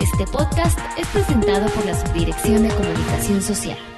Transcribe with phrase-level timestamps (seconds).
[0.00, 3.91] Este podcast es presentado por la Subdirección de Comunicación Social.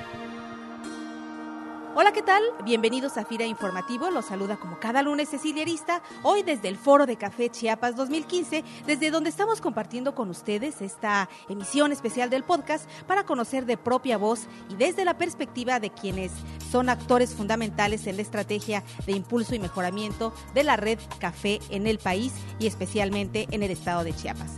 [2.24, 2.64] Hola, ¿qué tal?
[2.64, 4.10] Bienvenidos a Fira Informativo.
[4.10, 8.64] Los saluda como cada lunes Cecilia Arista, hoy desde el Foro de Café Chiapas 2015,
[8.87, 14.17] desde donde estamos compartiendo con ustedes esta emisión especial del podcast para conocer de propia
[14.17, 16.32] voz y desde la perspectiva de quienes
[16.70, 21.86] son actores fundamentales en la estrategia de impulso y mejoramiento de la red café en
[21.86, 24.52] el país y especialmente en el estado de Chiapas.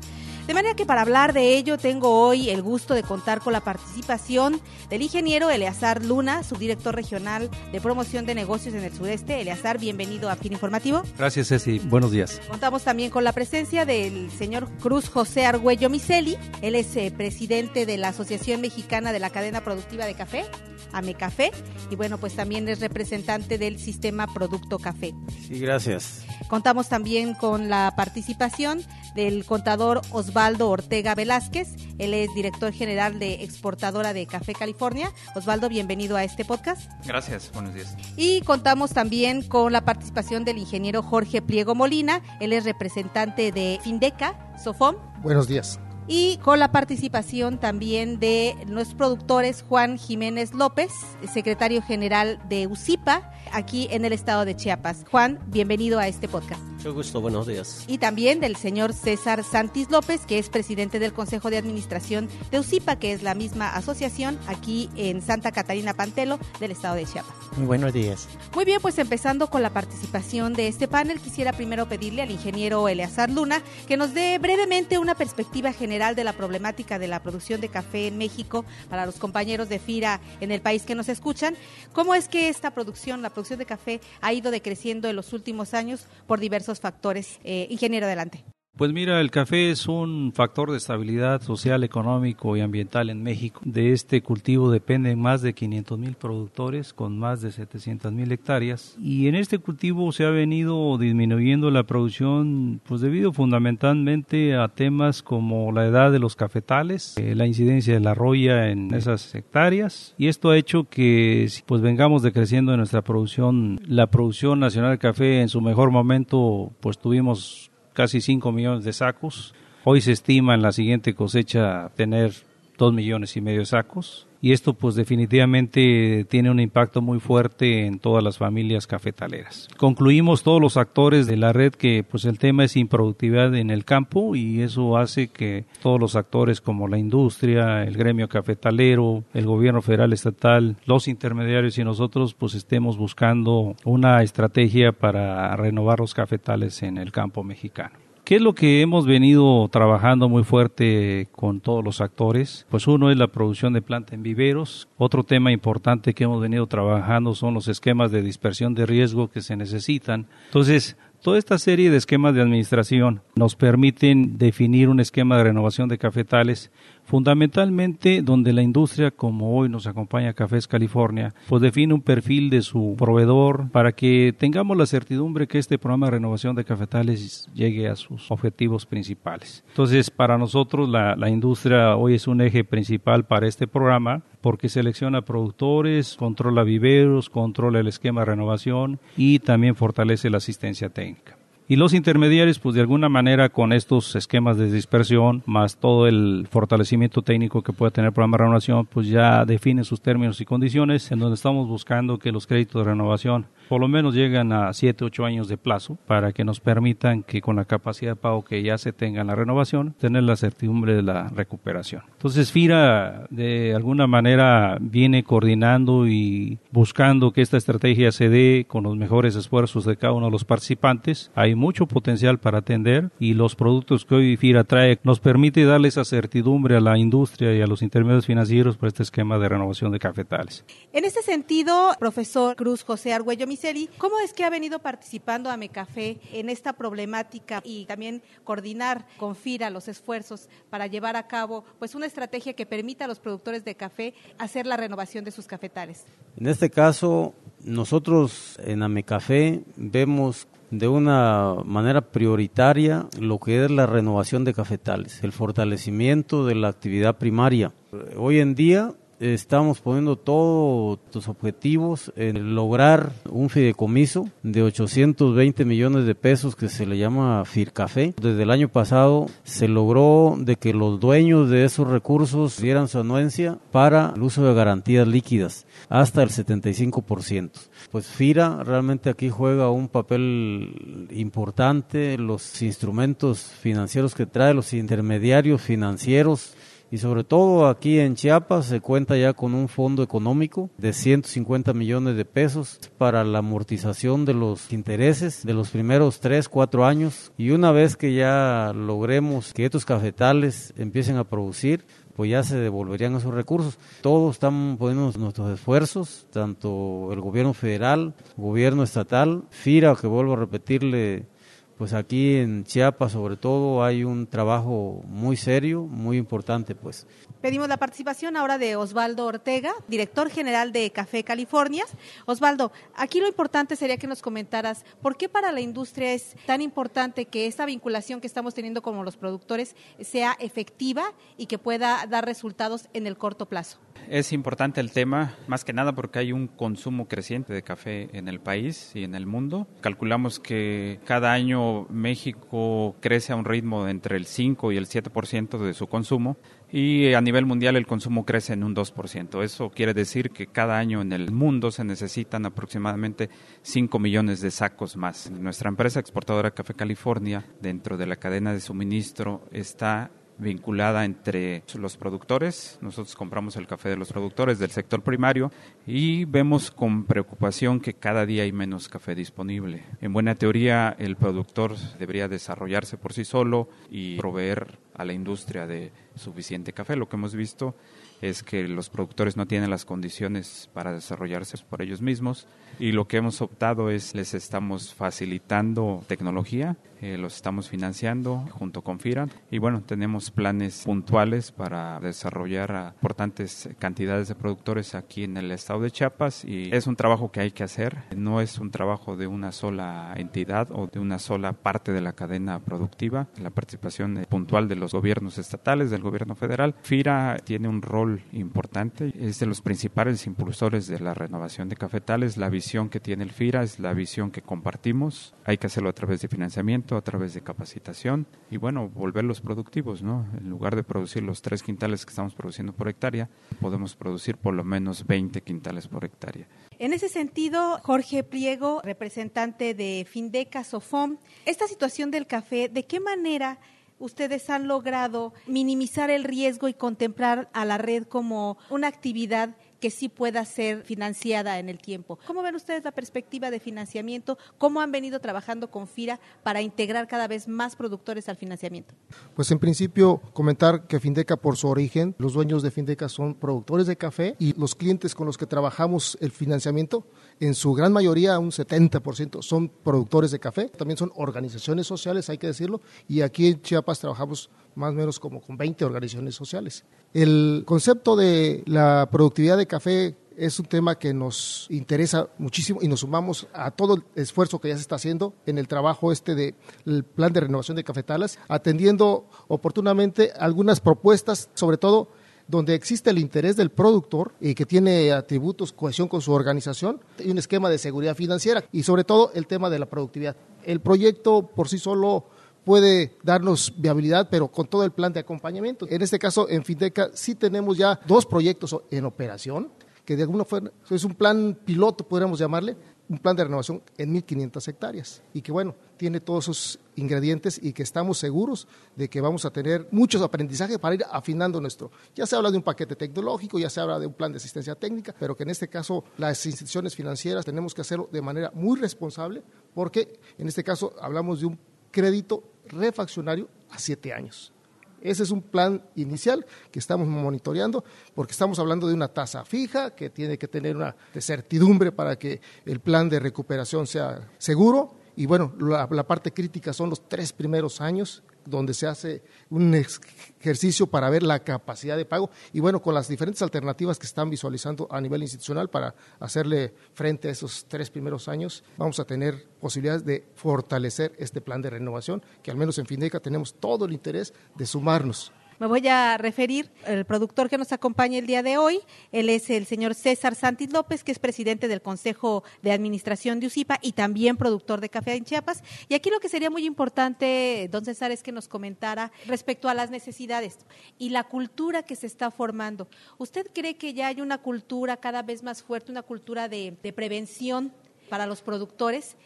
[0.46, 3.62] De manera que para hablar de ello tengo hoy el gusto de contar con la
[3.62, 9.40] participación del ingeniero Eleazar Luna, subdirector regional de promoción de negocios en el sureste.
[9.40, 11.02] Eleazar, bienvenido a Fin Informativo.
[11.18, 11.80] Gracias, Ceci.
[11.80, 12.40] Buenos días.
[12.48, 16.38] Contamos también con la presencia del señor Cruz José Argüello Miseli.
[16.62, 20.44] Él es eh, presidente de la Asociación Mexicana de la Cadena Productiva de Café,
[20.92, 21.50] AMECAFé,
[21.90, 25.12] y bueno, pues también es representante del sistema Producto Café.
[25.48, 26.24] Sí, gracias.
[26.48, 28.84] Contamos también con la participación
[29.16, 31.74] del contador Osvaldo Ortega Velázquez.
[31.98, 35.10] Él es director general de exportadora de Café California.
[35.34, 36.90] Osvaldo, bienvenido a este podcast.
[37.04, 37.96] Gracias, buenos días.
[38.16, 42.22] Y contamos también con la participación del ingeniero Jorge Pliego Molina.
[42.40, 44.94] Él es representante de Findeca, Sofom.
[45.22, 50.92] Buenos días y con la participación también de los productores Juan Jiménez López,
[51.32, 55.04] secretario general de UCIPA, aquí en el estado de Chiapas.
[55.10, 56.62] Juan, bienvenido a este podcast.
[56.62, 57.84] Mucho gusto, buenos días.
[57.88, 62.60] Y también del señor César Santis López, que es presidente del Consejo de Administración de
[62.60, 67.45] UCIPA, que es la misma asociación aquí en Santa Catarina Pantelo del estado de Chiapas.
[67.56, 68.28] Muy buenos días.
[68.54, 72.86] Muy bien, pues empezando con la participación de este panel, quisiera primero pedirle al ingeniero
[72.86, 77.62] Eleazar Luna que nos dé brevemente una perspectiva general de la problemática de la producción
[77.62, 81.56] de café en México para los compañeros de FIRA en el país que nos escuchan.
[81.94, 85.72] ¿Cómo es que esta producción, la producción de café, ha ido decreciendo en los últimos
[85.72, 87.38] años por diversos factores?
[87.42, 88.44] Eh, ingeniero, adelante.
[88.76, 93.62] Pues mira, el café es un factor de estabilidad social, económico y ambiental en México.
[93.64, 98.94] De este cultivo dependen más de 500 mil productores con más de 700 mil hectáreas.
[99.00, 105.22] Y en este cultivo se ha venido disminuyendo la producción, pues debido fundamentalmente a temas
[105.22, 110.14] como la edad de los cafetales, eh, la incidencia de la roya en esas hectáreas.
[110.18, 113.80] Y esto ha hecho que pues vengamos decreciendo en nuestra producción.
[113.86, 118.92] La producción nacional de café en su mejor momento, pues tuvimos casi 5 millones de
[118.92, 119.54] sacos.
[119.82, 122.32] Hoy se estima en la siguiente cosecha tener
[122.76, 124.28] 2 millones y medio de sacos.
[124.46, 129.66] Y esto pues definitivamente tiene un impacto muy fuerte en todas las familias cafetaleras.
[129.76, 133.84] Concluimos todos los actores de la red que pues el tema es improductividad en el
[133.84, 139.46] campo y eso hace que todos los actores como la industria, el gremio cafetalero, el
[139.46, 146.14] gobierno federal estatal, los intermediarios y nosotros pues estemos buscando una estrategia para renovar los
[146.14, 148.05] cafetales en el campo mexicano.
[148.26, 152.66] ¿Qué es lo que hemos venido trabajando muy fuerte con todos los actores?
[152.68, 154.88] Pues uno es la producción de planta en viveros.
[154.96, 159.42] Otro tema importante que hemos venido trabajando son los esquemas de dispersión de riesgo que
[159.42, 160.26] se necesitan.
[160.46, 165.88] Entonces, Toda esta serie de esquemas de administración nos permiten definir un esquema de renovación
[165.88, 166.70] de cafetales,
[167.06, 172.62] fundamentalmente donde la industria, como hoy nos acompaña Cafés California, pues define un perfil de
[172.62, 177.88] su proveedor para que tengamos la certidumbre que este programa de renovación de cafetales llegue
[177.88, 179.64] a sus objetivos principales.
[179.68, 184.68] Entonces, para nosotros la, la industria hoy es un eje principal para este programa porque
[184.68, 191.36] selecciona productores, controla viveros, controla el esquema de renovación y también fortalece la asistencia técnica.
[191.68, 196.46] Y los intermediarios, pues de alguna manera con estos esquemas de dispersión, más todo el
[196.48, 200.44] fortalecimiento técnico que puede tener el programa de renovación, pues ya definen sus términos y
[200.44, 204.72] condiciones en donde estamos buscando que los créditos de renovación por lo menos lleguen a
[204.72, 208.44] 7, 8 años de plazo para que nos permitan que con la capacidad de pago
[208.44, 212.02] que ya se tenga en la renovación, tener la certidumbre de la recuperación.
[212.12, 218.84] Entonces FIRA de alguna manera viene coordinando y buscando que esta estrategia se dé con
[218.84, 221.30] los mejores esfuerzos de cada uno de los participantes.
[221.34, 225.88] Hay mucho potencial para atender y los productos que hoy FIRA trae nos permite darle
[225.88, 229.90] esa certidumbre a la industria y a los intermedios financieros por este esquema de renovación
[229.90, 230.64] de cafetales.
[230.92, 236.18] En este sentido, profesor Cruz José Argüello Miseri, ¿cómo es que ha venido participando Amecafé
[236.32, 241.94] en esta problemática y también coordinar con FIRA los esfuerzos para llevar a cabo pues
[241.94, 246.04] una estrategia que permita a los productores de café hacer la renovación de sus cafetales?
[246.36, 253.86] En este caso, nosotros en Amecafé vemos de una manera prioritaria lo que es la
[253.86, 257.72] renovación de cafetales, el fortalecimiento de la actividad primaria.
[258.16, 266.06] Hoy en día estamos poniendo todos los objetivos en lograr un fideicomiso de 820 millones
[266.06, 268.14] de pesos que se le llama FIRCAFE.
[268.20, 272.98] Desde el año pasado se logró de que los dueños de esos recursos dieran su
[272.98, 277.50] anuencia para el uso de garantías líquidas hasta el 75%.
[277.90, 285.62] Pues FIRA realmente aquí juega un papel importante, los instrumentos financieros que trae, los intermediarios
[285.62, 286.54] financieros,
[286.90, 291.72] y sobre todo aquí en Chiapas se cuenta ya con un fondo económico de 150
[291.72, 297.32] millones de pesos para la amortización de los intereses de los primeros 3, 4 años
[297.36, 301.84] y una vez que ya logremos que estos cafetales empiecen a producir,
[302.16, 303.78] pues ya se devolverían esos recursos.
[304.00, 310.36] Todos estamos poniendo nuestros esfuerzos, tanto el gobierno federal, gobierno estatal, FIRA, que vuelvo a
[310.36, 311.26] repetirle,
[311.76, 317.06] pues aquí en Chiapas sobre todo hay un trabajo muy serio, muy importante pues.
[317.40, 321.84] Pedimos la participación ahora de Osvaldo Ortega, director general de Café California.
[322.24, 326.62] Osvaldo, aquí lo importante sería que nos comentaras por qué para la industria es tan
[326.62, 332.06] importante que esta vinculación que estamos teniendo con los productores sea efectiva y que pueda
[332.08, 333.78] dar resultados en el corto plazo.
[334.08, 338.28] Es importante el tema, más que nada porque hay un consumo creciente de café en
[338.28, 339.66] el país y en el mundo.
[339.80, 344.86] Calculamos que cada año México crece a un ritmo de entre el 5 y el
[344.86, 346.36] 7% de su consumo
[346.70, 349.42] y a nivel mundial el consumo crece en un 2%.
[349.42, 353.30] Eso quiere decir que cada año en el mundo se necesitan aproximadamente
[353.62, 355.30] 5 millones de sacos más.
[355.30, 361.96] Nuestra empresa exportadora Café California, dentro de la cadena de suministro, está vinculada entre los
[361.96, 362.78] productores.
[362.80, 365.50] Nosotros compramos el café de los productores del sector primario
[365.86, 369.84] y vemos con preocupación que cada día hay menos café disponible.
[370.00, 375.66] En buena teoría, el productor debería desarrollarse por sí solo y proveer a la industria
[375.66, 376.96] de suficiente café.
[376.96, 377.74] Lo que hemos visto
[378.22, 382.46] es que los productores no tienen las condiciones para desarrollarse por ellos mismos.
[382.78, 388.82] Y lo que hemos optado es les estamos facilitando tecnología, eh, los estamos financiando junto
[388.82, 389.28] con FIRA.
[389.50, 395.80] Y bueno, tenemos planes puntuales para desarrollar importantes cantidades de productores aquí en el estado
[395.80, 396.44] de Chiapas.
[396.44, 400.14] Y es un trabajo que hay que hacer, no es un trabajo de una sola
[400.16, 404.92] entidad o de una sola parte de la cadena productiva, la participación puntual de los
[404.92, 406.74] gobiernos estatales, del gobierno federal.
[406.82, 412.36] FIRA tiene un rol importante, es de los principales impulsores de la renovación de cafetales,
[412.36, 415.92] la visión que tiene el FIRA es la visión que compartimos, hay que hacerlo a
[415.92, 420.26] través de financiamiento, a través de capacitación y bueno, volverlos productivos, ¿no?
[420.38, 423.28] En lugar de producir los tres quintales que estamos produciendo por hectárea,
[423.60, 426.46] podemos producir por lo menos 20 quintales por hectárea.
[426.78, 431.16] En ese sentido, Jorge Pliego, representante de Findeca Sofom,
[431.46, 433.58] esta situación del café, ¿de qué manera
[433.98, 439.90] ustedes han logrado minimizar el riesgo y contemplar a la red como una actividad que
[439.90, 442.18] sí pueda ser financiada en el tiempo.
[442.26, 444.38] ¿Cómo ven ustedes la perspectiva de financiamiento?
[444.58, 448.94] ¿Cómo han venido trabajando con FIRA para integrar cada vez más productores al financiamiento?
[449.34, 453.86] Pues en principio comentar que Findeca por su origen, los dueños de Findeca son productores
[453.86, 457.06] de café y los clientes con los que trabajamos el financiamiento,
[457.40, 462.38] en su gran mayoría, un 70% son productores de café, también son organizaciones sociales, hay
[462.38, 466.84] que decirlo, y aquí en Chiapas trabajamos más o menos como con 20 organizaciones sociales.
[467.12, 472.88] El concepto de la productividad de café es un tema que nos interesa muchísimo y
[472.88, 476.34] nos sumamos a todo el esfuerzo que ya se está haciendo en el trabajo este
[476.34, 482.08] del plan de renovación de cafetalas, atendiendo oportunamente algunas propuestas, sobre todo
[482.48, 487.30] donde existe el interés del productor y que tiene atributos, cohesión con su organización y
[487.30, 490.36] un esquema de seguridad financiera y sobre todo el tema de la productividad.
[490.64, 492.26] El proyecto por sí solo
[492.64, 495.86] puede darnos viabilidad, pero con todo el plan de acompañamiento.
[495.88, 499.70] En este caso, en Finteca sí tenemos ya dos proyectos en operación,
[500.04, 502.76] que de alguna forma es un plan piloto, podríamos llamarle,
[503.08, 507.72] un plan de renovación en 1.500 hectáreas y que bueno, tiene todos esos ingredientes y
[507.72, 511.90] que estamos seguros de que vamos a tener muchos aprendizajes para ir afinando nuestro.
[512.14, 514.74] Ya se habla de un paquete tecnológico, ya se habla de un plan de asistencia
[514.74, 518.78] técnica, pero que en este caso las instituciones financieras tenemos que hacerlo de manera muy
[518.78, 519.42] responsable
[519.74, 521.58] porque en este caso hablamos de un
[521.90, 524.52] crédito refaccionario a siete años.
[525.00, 527.84] Ese es un plan inicial que estamos monitoreando
[528.14, 532.40] porque estamos hablando de una tasa fija que tiene que tener una certidumbre para que
[532.64, 534.96] el plan de recuperación sea seguro.
[535.16, 539.74] Y bueno, la, la parte crítica son los tres primeros años donde se hace un
[539.74, 544.30] ejercicio para ver la capacidad de pago y bueno, con las diferentes alternativas que están
[544.30, 549.46] visualizando a nivel institucional para hacerle frente a esos tres primeros años, vamos a tener
[549.60, 553.92] posibilidades de fortalecer este plan de renovación, que al menos en Findeca tenemos todo el
[553.92, 558.58] interés de sumarnos Me voy a referir al productor que nos acompaña el día de
[558.58, 558.80] hoy.
[559.10, 563.46] Él es el señor César Santis López, que es presidente del Consejo de Administración de
[563.46, 565.62] UCIPA y también productor de café en Chiapas.
[565.88, 569.74] Y aquí lo que sería muy importante, don César, es que nos comentara respecto a
[569.74, 570.58] las necesidades
[570.98, 572.86] y la cultura que se está formando.
[573.16, 577.72] ¿Usted cree que ya hay una cultura cada vez más fuerte, una cultura de prevención
[578.10, 579.16] para los productores?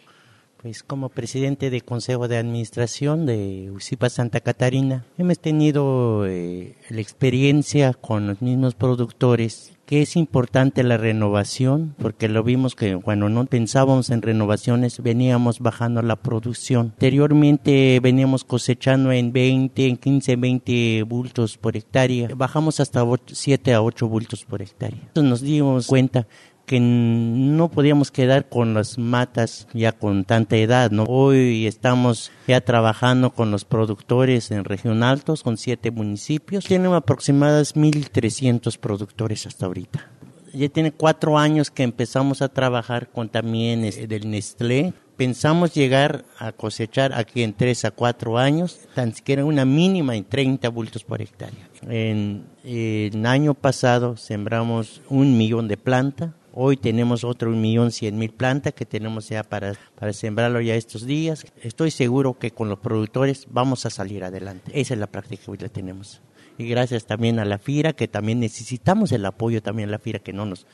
[0.63, 7.01] Pues como presidente del Consejo de Administración de UCIPA Santa Catarina, hemos tenido eh, la
[7.01, 13.29] experiencia con los mismos productores que es importante la renovación, porque lo vimos que cuando
[13.29, 16.93] no pensábamos en renovaciones veníamos bajando la producción.
[16.95, 22.29] Anteriormente veníamos cosechando en 20, en 15, 20 bultos por hectárea.
[22.37, 25.01] Bajamos hasta 7 a 8 bultos por hectárea.
[25.09, 26.29] Entonces nos dimos cuenta
[26.71, 31.03] que no podíamos quedar con las matas ya con tanta edad, ¿no?
[31.03, 36.65] Hoy estamos ya trabajando con los productores en región altos, con siete municipios.
[36.65, 40.13] Tienen aproximadamente 1.300 productores hasta ahorita.
[40.55, 44.93] Ya tiene cuatro años que empezamos a trabajar con también del Nestlé.
[45.17, 50.25] Pensamos llegar a cosechar aquí en tres a cuatro años, tan siquiera una mínima en
[50.25, 51.69] 30 bultos por hectárea.
[51.89, 58.33] En el año pasado sembramos un millón de plantas Hoy tenemos otro millón cien mil
[58.33, 61.47] plantas que tenemos ya para, para sembrarlo ya estos días.
[61.63, 64.73] Estoy seguro que con los productores vamos a salir adelante.
[64.75, 66.21] Esa es la práctica que hoy la tenemos.
[66.59, 70.19] Y gracias también a la FIRA, que también necesitamos el apoyo también a la FIRA,
[70.19, 70.67] que no nos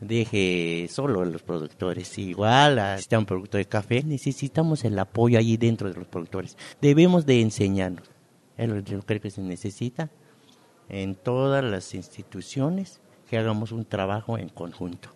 [0.00, 2.18] deje solo a los productores.
[2.18, 6.58] Igual a un productor de café, necesitamos el apoyo allí dentro de los productores.
[6.82, 8.10] Debemos de enseñarnos.
[8.58, 10.10] Es lo creo que se necesita
[10.90, 15.08] en todas las instituciones que hagamos un trabajo en conjunto.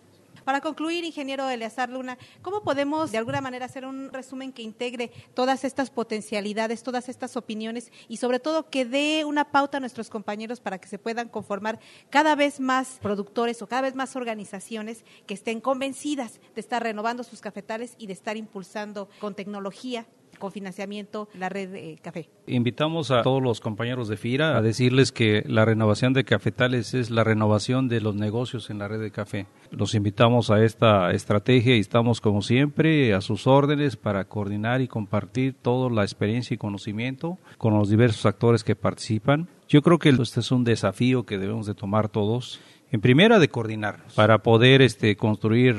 [0.47, 5.11] Para concluir, ingeniero Eleazar Luna, ¿cómo podemos de alguna manera hacer un resumen que integre
[5.33, 10.09] todas estas potencialidades, todas estas opiniones y sobre todo que dé una pauta a nuestros
[10.09, 15.03] compañeros para que se puedan conformar cada vez más productores o cada vez más organizaciones
[15.25, 20.05] que estén convencidas de estar renovando sus cafetales y de estar impulsando con tecnología
[20.37, 22.29] con financiamiento la red de café.
[22.47, 27.09] Invitamos a todos los compañeros de FIRA a decirles que la renovación de cafetales es
[27.09, 29.47] la renovación de los negocios en la red de café.
[29.71, 34.87] Los invitamos a esta estrategia y estamos como siempre a sus órdenes para coordinar y
[34.87, 39.47] compartir toda la experiencia y conocimiento con los diversos actores que participan.
[39.67, 43.49] Yo creo que este es un desafío que debemos de tomar todos en primera de
[43.49, 45.75] coordinar para poder este, construir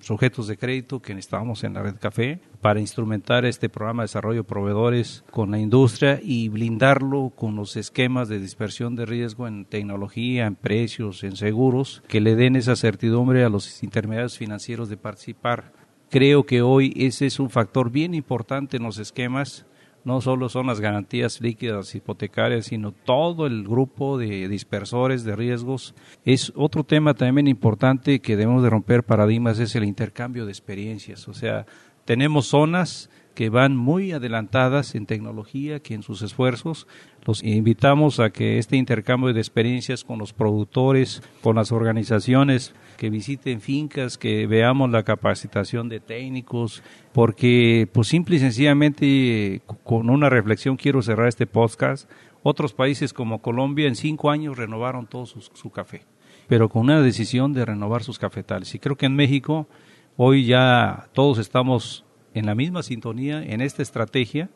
[0.00, 4.42] sujetos de crédito que necesitamos en la red café, para instrumentar este programa de desarrollo
[4.42, 9.64] de proveedores con la industria y blindarlo con los esquemas de dispersión de riesgo en
[9.66, 14.96] tecnología, en precios, en seguros, que le den esa certidumbre a los intermediarios financieros de
[14.96, 15.72] participar.
[16.10, 19.66] Creo que hoy ese es un factor bien importante en los esquemas
[20.06, 25.96] no solo son las garantías líquidas hipotecarias, sino todo el grupo de dispersores de riesgos.
[26.24, 31.26] Es otro tema también importante que debemos de romper paradigmas, es el intercambio de experiencias.
[31.26, 31.66] O sea,
[32.04, 36.88] tenemos zonas que van muy adelantadas en tecnología, que en sus esfuerzos.
[37.26, 43.10] Los invitamos a que este intercambio de experiencias con los productores, con las organizaciones, que
[43.10, 50.30] visiten fincas, que veamos la capacitación de técnicos, porque pues simple y sencillamente con una
[50.30, 52.10] reflexión quiero cerrar este podcast.
[52.42, 56.06] Otros países como Colombia en cinco años renovaron todo su, su café,
[56.48, 58.74] pero con una decisión de renovar sus cafetales.
[58.74, 59.68] Y creo que en México
[60.16, 62.05] hoy ya todos estamos
[62.36, 64.50] en la misma sintonía, en esta estrategia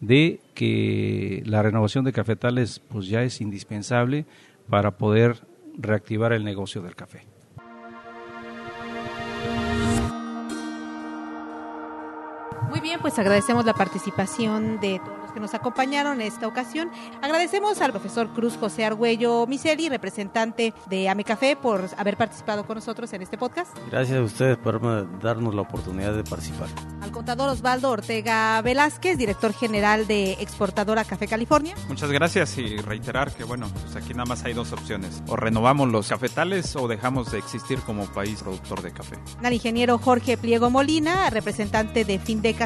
[0.00, 4.26] de que la renovación de cafetales pues ya es indispensable
[4.68, 5.46] para poder
[5.78, 7.26] reactivar el negocio del café.
[12.68, 16.90] Muy bien, pues agradecemos la participación de todos los que nos acompañaron en esta ocasión.
[17.22, 22.74] Agradecemos al profesor Cruz José Argüello Miseli, representante de Ame Café, por haber participado con
[22.74, 23.74] nosotros en este podcast.
[23.90, 26.68] Gracias a ustedes por darnos la oportunidad de participar.
[27.08, 31.74] Al contador Osvaldo Ortega Velázquez, director general de Exportadora Café California.
[31.88, 35.22] Muchas gracias y reiterar que, bueno, pues aquí nada más hay dos opciones.
[35.26, 39.16] O renovamos los cafetales o dejamos de existir como país productor de café.
[39.42, 42.60] Al ingeniero Jorge Pliego Molina, representante de Findec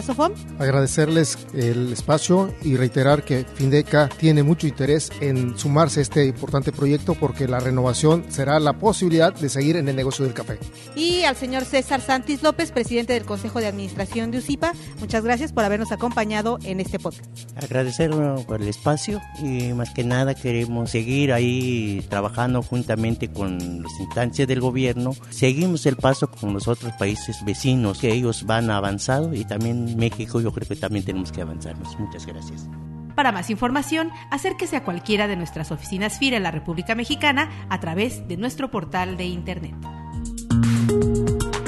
[0.59, 6.73] Agradecerles el espacio y reiterar que Findeca tiene mucho interés en sumarse a este importante
[6.73, 10.59] proyecto porque la renovación será la posibilidad de seguir en el negocio del café.
[10.97, 15.53] Y al señor César Santis López, presidente del Consejo de Administración de UCIPA, muchas gracias
[15.53, 17.31] por habernos acompañado en este podcast.
[17.57, 18.11] Agradecer
[18.47, 24.49] por el espacio y más que nada queremos seguir ahí trabajando juntamente con las instancias
[24.49, 25.13] del gobierno.
[25.31, 30.41] Seguimos el paso con los otros países vecinos que ellos van avanzado y también México
[30.41, 31.99] yo creo que también tenemos que avanzarnos.
[31.99, 32.67] Muchas gracias.
[33.15, 37.79] Para más información, acérquese a cualquiera de nuestras oficinas FIRA en la República Mexicana a
[37.81, 39.75] través de nuestro portal de Internet.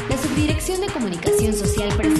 [0.08, 2.13] La Subdirección de Comunicación Social presenta